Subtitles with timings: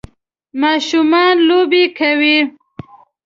[0.61, 2.37] ماشومان لوبې کوي